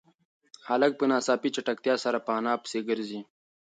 [0.69, 3.21] هلک په ناڅاپي چټکتیا سره په انا پسې گرځي.